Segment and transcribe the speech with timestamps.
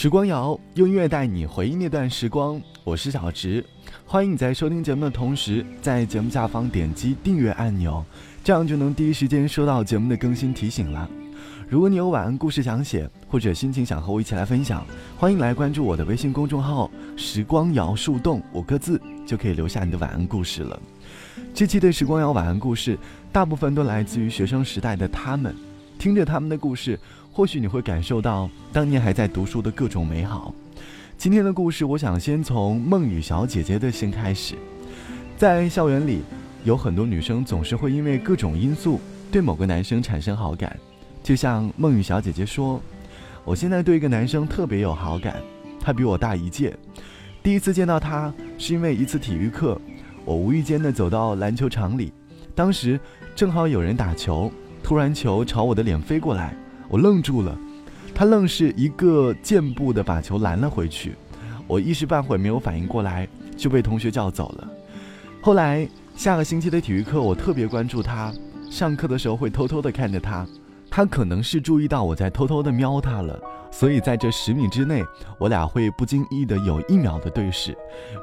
[0.00, 3.62] 时光谣用音乐带你回忆那段时光，我是小直，
[4.06, 8.02] 欢迎你在收听节目的同时，在节目下方点击订阅按钮，
[8.42, 11.06] 这样就能第一时间收到节目的更新提醒了。
[11.68, 14.86] 如果你有晚安故事想写，或者心情想和我一起来分享，
[15.18, 20.80] 欢迎来关注我的微信公众号“时光谣树洞”五个字，就可以留下你的晚安故事了。
[21.52, 22.98] 这期的时光谣晚安故事，
[23.30, 25.54] 大部分都来自于学生时代的他们，
[26.00, 26.98] 听着他们的故事。
[27.30, 30.52] 或许你会感受到当年还在读书的各种美好。
[31.18, 34.56] 今天的故事，我想先从梦雨小姐姐的先开始。
[35.36, 36.22] 在校园里，
[36.64, 38.98] 有很多女生总是会因为各种因素
[39.30, 40.74] 对某个男生产生好感。
[41.22, 42.80] 就像梦雨小姐姐说
[43.44, 45.36] ：“我现在对一个男生特别有好感，
[45.78, 46.74] 他比我大一届。
[47.42, 49.78] 第一次见到他是因为一次体育课，
[50.24, 52.10] 我无意间的走到篮球场里，
[52.54, 52.98] 当时
[53.36, 54.50] 正好有人打球，
[54.82, 56.56] 突然球朝我的脸飞过来。”
[56.90, 57.56] 我愣住了，
[58.12, 61.14] 他愣是一个箭步的把球拦了回去，
[61.68, 64.68] 我一时半会没有反应过来，就被同学叫走了。
[65.40, 68.32] 后来下个星期的体育课，我特别关注他，
[68.68, 70.44] 上课的时候会偷偷的看着他，
[70.90, 73.38] 他可能是注意到我在偷偷的瞄他了，
[73.70, 75.04] 所以在这十米之内，
[75.38, 77.72] 我俩会不经意的有一秒的对视。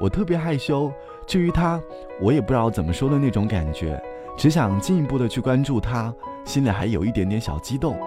[0.00, 0.92] 我特别害羞，
[1.24, 1.80] 至于他，
[2.20, 4.02] 我也不知道怎么说的那种感觉，
[4.36, 7.98] 只想进一步的去关注他，心里还有一点点小激动。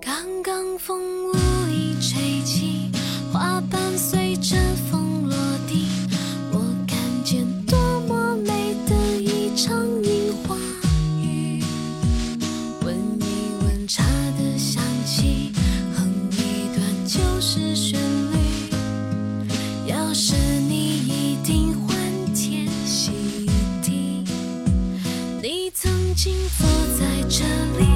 [0.00, 1.32] 刚刚风无
[27.32, 27.42] 这
[27.78, 27.91] 里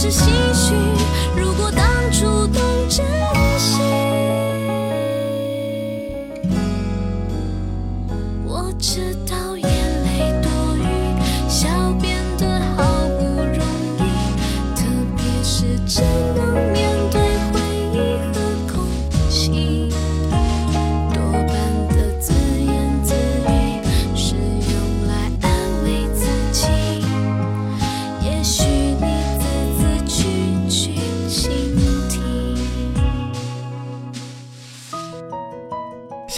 [0.00, 0.89] 是心虚。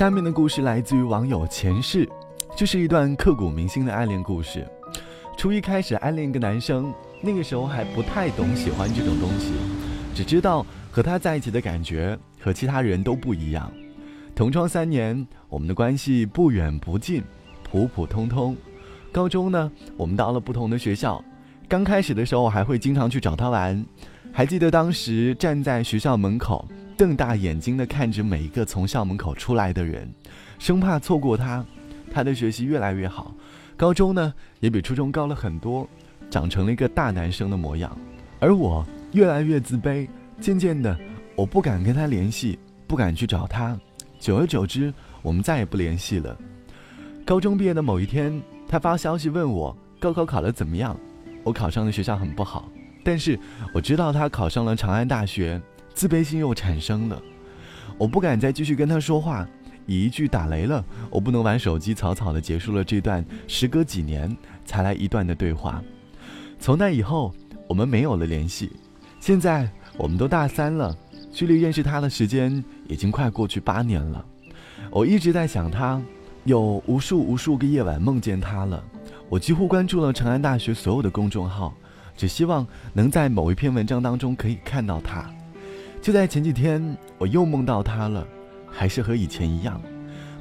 [0.02, 2.08] 下面的故事来自于网友前世，
[2.56, 4.66] 这是一段刻骨铭心的暗恋故事。
[5.36, 9.52] 初一开始暗恋一个男生，那个时候还不太懂喜欢这种东西，
[10.12, 13.72] 只知道和他在一起的感觉和其他人都不一样。
[14.34, 17.22] 同窗三年，我们的关系不远不近，
[17.62, 18.56] 普普通通。
[19.12, 21.24] 高中呢，我们到了不同的学校。
[21.68, 23.86] 刚开始的时候，还会经常去找他玩。
[24.32, 26.66] 还记得当时站在学校门口，
[27.02, 30.08] 瞪大眼睛的看着每一个从校门口出来的人，
[30.60, 31.66] 生怕错过他。
[32.12, 33.34] 他的学习越来越好，
[33.76, 35.84] 高中呢也比初中高了很多，
[36.30, 37.90] 长成了一个大男生的模样。
[38.38, 40.08] 而我越来越自卑，
[40.40, 40.96] 渐渐的，
[41.34, 42.56] 我不敢跟他联系，
[42.86, 43.76] 不敢去找他。
[44.20, 46.38] 久而久之，我们再也不联系了。
[47.26, 50.96] 高中毕业的某一天，他发消息问我高考考得怎么样。
[51.42, 52.70] 我考上的学校很不好，
[53.02, 53.36] 但是
[53.74, 55.60] 我知道他考上了长安大学，
[55.94, 57.22] 自卑心又产生了。
[57.98, 59.46] 我不敢再继续跟他说话，
[59.86, 64.34] 以一句打雷了，我不能玩手机，草草的结束了这段时隔几年
[64.64, 65.82] 才来一段的对话。
[66.58, 67.34] 从那以后，
[67.68, 68.72] 我们没有了联系。
[69.20, 70.96] 现在我们都大三了，
[71.32, 74.24] 距离认识他的时间已经快过去八年了。
[74.90, 76.02] 我一直在想他，
[76.44, 78.82] 有无数无数个夜晚梦见他了。
[79.28, 81.74] 我几乎关注了长安大学所有的公众号，
[82.16, 85.30] 只希望能在某一篇文章当中可以看到他。
[86.02, 88.26] 就在前几天，我又梦到他了，
[88.66, 89.80] 还是和以前一样。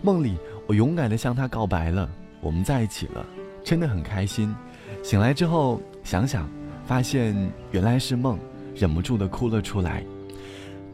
[0.02, 0.36] 梦里，
[0.66, 2.10] 我勇敢地向他告白了，
[2.42, 3.24] 我们在一起了，
[3.64, 4.54] 真的很开心。
[5.04, 6.50] 醒来之后想想，
[6.84, 7.36] 发现
[7.70, 8.40] 原来是梦，
[8.76, 10.04] 忍不住地哭了出来。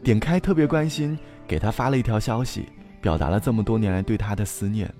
[0.04, 2.68] 点开特别关心，给他发了一条消息，
[3.00, 4.92] 表达了这么多年来对他的思念。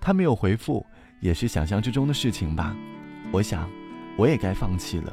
[0.00, 0.86] 他没有回复。
[1.20, 2.74] 也是想象之中的事情吧，
[3.30, 3.68] 我想，
[4.16, 5.12] 我也该放弃了。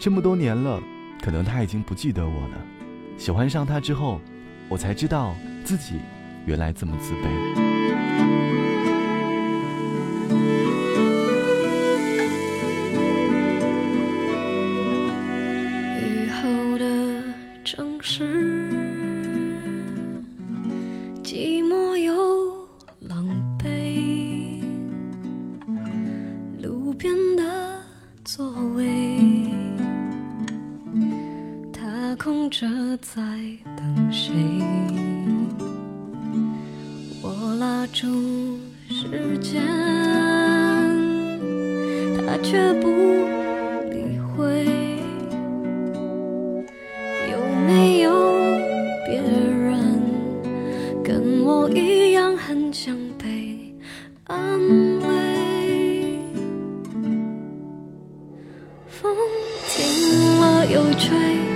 [0.00, 0.80] 这么多年了，
[1.20, 2.75] 可能他已经不记得我了。
[3.18, 4.20] 喜欢上他之后，
[4.68, 5.34] 我才知道
[5.64, 6.00] 自己
[6.44, 8.65] 原来这么自卑。
[32.16, 32.66] 空着
[33.00, 33.20] 在
[33.76, 34.32] 等谁？
[37.22, 38.58] 我拉住
[38.88, 39.62] 时间，
[42.16, 42.88] 他却不
[43.90, 44.64] 理会。
[47.30, 48.10] 有没有
[49.06, 50.00] 别人
[51.04, 53.74] 跟我一样很想被
[54.24, 54.58] 安
[55.00, 56.18] 慰？
[58.88, 59.14] 风
[59.68, 61.55] 停了又吹。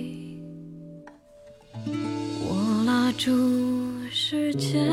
[3.13, 3.29] 住
[4.09, 4.87] 时间，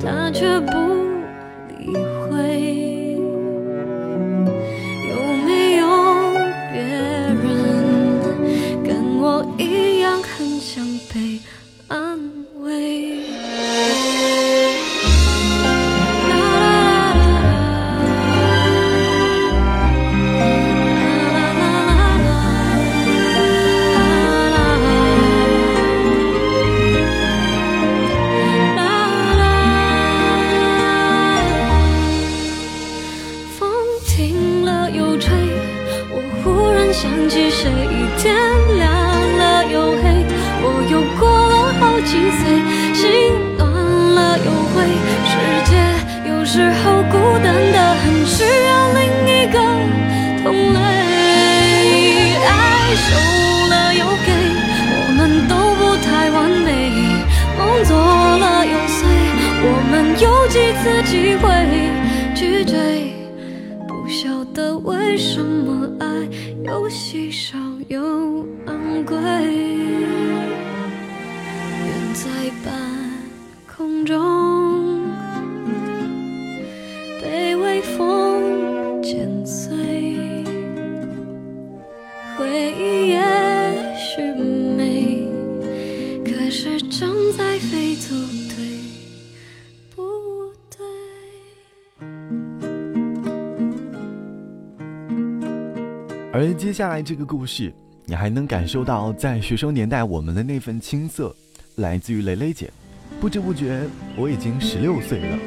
[0.00, 0.85] 他却不
[66.66, 67.56] 又稀少
[67.86, 69.16] 又昂贵。
[71.84, 72.28] 远在
[72.64, 72.74] 半
[73.68, 75.08] 空中，
[77.22, 79.76] 被微风剪碎，
[82.36, 83.15] 回忆
[96.76, 97.72] 下来这个故事，
[98.04, 101.34] 你还能感受到在学生年代我们的那份青涩，
[101.76, 102.70] 来自于蕾蕾姐。
[103.18, 105.38] 不知不觉，我已经十六岁了，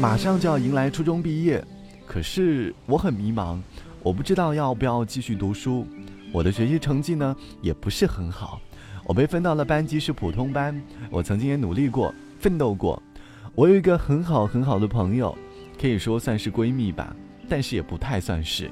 [0.00, 1.62] 马上就要迎来初中毕业。
[2.06, 3.58] 可是我很迷茫，
[4.02, 5.86] 我不知道要不要继续读书。
[6.32, 8.58] 我的学习成绩呢，也不是很好。
[9.04, 10.74] 我被分到了班级是普通班。
[11.10, 13.02] 我曾经也努力过，奋斗过。
[13.54, 15.36] 我有一个很好很好的朋友，
[15.78, 17.14] 可以说算是闺蜜吧，
[17.46, 18.70] 但是也不太算是。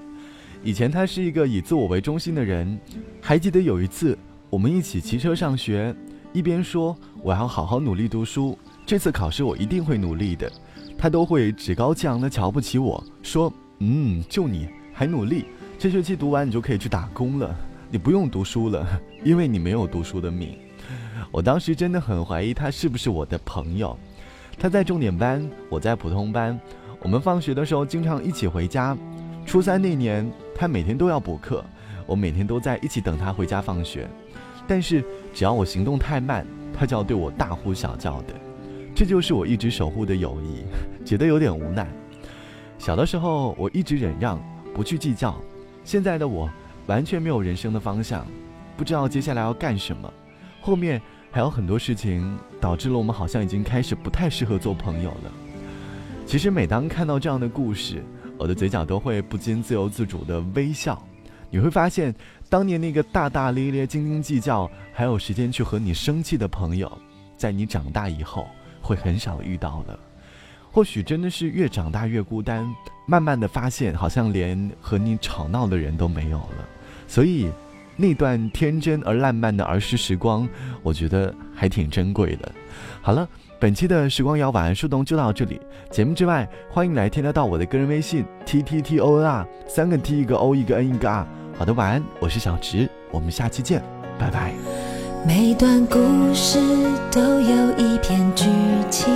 [0.67, 2.77] 以前他是一个以自我为中心的人。
[3.23, 4.19] 还记得有一次，
[4.51, 5.95] 我们一起骑车上学。
[6.33, 10.51] 一边说我要好好努力读书，这次考试我一定会努力的，
[10.99, 15.45] 他都会趾高气扬的瞧不起我，说：“嗯，就你还努力，
[15.79, 17.57] 这学期读完你就可以去打工了，
[17.89, 18.85] 你不用读书了，
[19.23, 20.59] 因为你没有读书的命。”
[21.31, 23.97] 我当时真的很怀疑他是不是我的朋友。
[24.59, 26.59] 他在重点班，我在普通班，
[27.03, 28.99] 我们放学的时候经常一起回家。
[29.47, 31.65] 初三那年，他每天都要补课，
[32.07, 34.09] 我每天都在一起等他回家放学。
[34.67, 36.45] 但是只要我行动太慢，
[36.75, 38.35] 他就要对我大呼小叫的，
[38.95, 40.65] 这就是我一直守护的友谊，
[41.07, 41.87] 觉得有点无奈。
[42.79, 44.43] 小的时候我一直忍让，
[44.75, 45.41] 不去计较，
[45.85, 46.51] 现在的我
[46.87, 48.27] 完全没有人生的方向，
[48.77, 50.13] 不知道接下来要干什么，
[50.61, 55.33] 后面还有很多事情导致了我们好像已经开始不太适合做朋友了。
[56.27, 58.03] 其实每当看到这样的故事，
[58.39, 61.03] 我的嘴角都会不禁自由自主的微笑。
[61.51, 62.15] 你会发现。
[62.49, 66.91] 当年那个大大咧咧、斤斤计较，还有时间去和你生气的朋友，
[67.37, 68.47] 在你长大以后
[68.81, 69.99] 会很少遇到了。
[70.71, 72.65] 或许真的是越长大越孤单，
[73.05, 76.69] 慢慢的发现，好像连和你吵闹的人都没有了。
[77.09, 77.51] 所以，
[77.97, 80.49] 那段天真而烂漫的儿时时光，
[80.85, 82.53] 我觉得还挺珍贵的。
[83.03, 83.29] 好了，
[83.59, 85.59] 本期的时光谣晚安树洞就到这里。
[85.91, 91.27] 节目之外，欢迎来添加到我的个人微信 t t t o n r，三个 t 一个 o 一个 n 一个 r。
[91.57, 93.83] 好的，晚安，我是小直，我们下期见，
[94.19, 94.53] 拜拜。
[95.27, 95.99] 每段故
[96.35, 96.59] 事
[97.11, 98.45] 都有一篇剧
[98.91, 99.09] 情，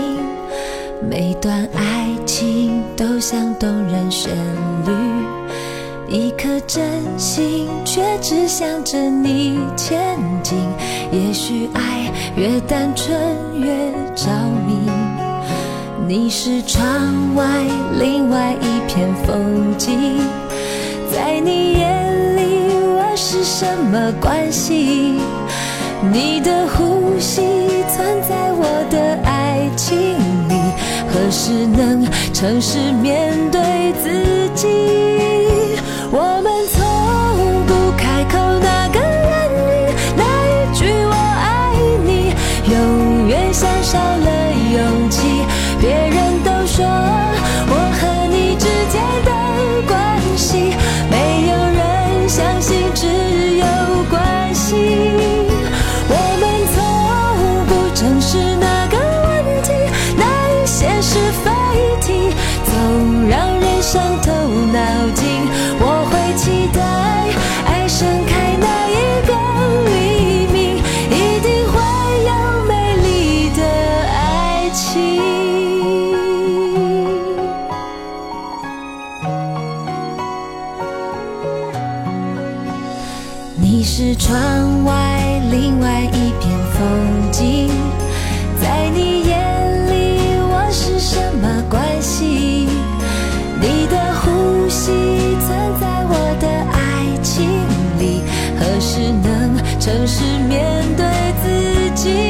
[1.11, 4.33] 每段爱情都像动人旋
[4.87, 4.93] 律，
[6.09, 6.83] 一颗真
[7.19, 10.59] 心却只向着你前进。
[11.13, 12.00] 也许爱
[12.37, 13.19] 越单纯
[13.61, 13.69] 越
[14.15, 14.31] 着
[14.67, 14.91] 迷，
[16.07, 16.83] 你是窗
[17.35, 17.45] 外
[17.99, 20.21] 另外一片风景，
[21.13, 23.11] 在你眼里我。
[23.17, 25.21] 是什么关系？
[26.11, 27.43] 你的呼吸
[27.95, 30.17] 存在我的爱情
[30.49, 30.55] 里，
[31.13, 34.67] 何时能诚实面对自己？
[36.11, 36.50] 我们
[98.61, 101.07] 何时能诚实面对
[101.43, 102.30] 自己？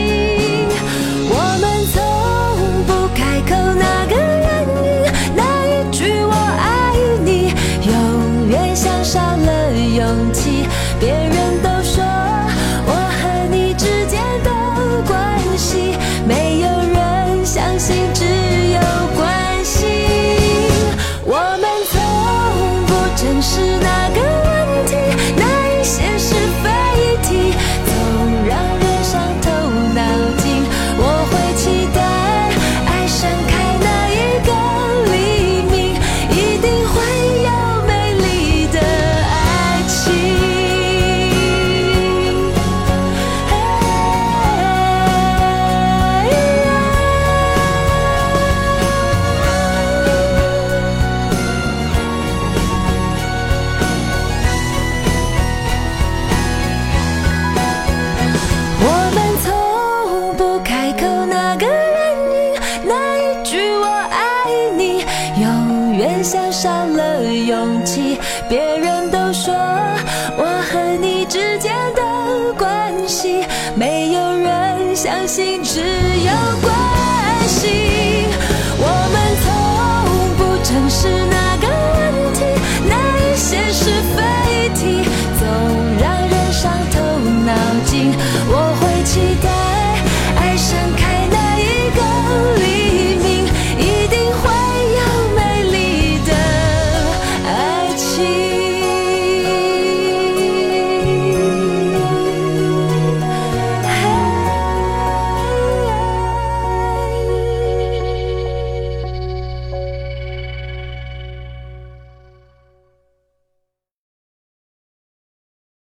[75.31, 76.10] 心之